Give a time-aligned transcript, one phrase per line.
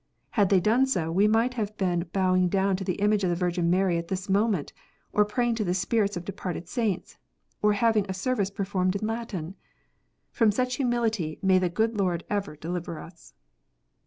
[0.31, 3.35] Had they done so, we might have been bowing down to the image of the
[3.35, 4.73] Virgin Mary at this moment,
[5.13, 7.19] or praying to the spirits of departed saints,
[7.61, 9.53] or having a service performed in Latin.
[10.31, 13.35] From such humility may the good Lord ever deliver us